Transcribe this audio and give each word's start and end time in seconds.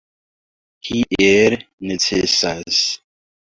Tiel 0.87 1.57
necesas. 1.93 2.83